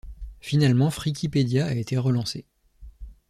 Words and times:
Finalement 0.39 0.89
Frikipedia 0.89 1.67
a 1.67 1.75
été 1.75 1.95
relancé. 1.95 2.47